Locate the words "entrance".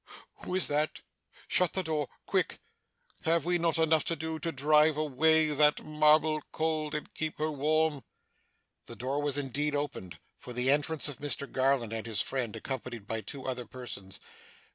10.71-11.07